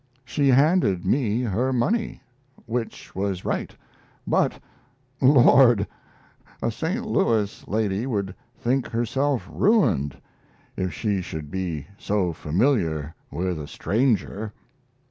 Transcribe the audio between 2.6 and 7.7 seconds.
which was right. But, Lord! a St. Louis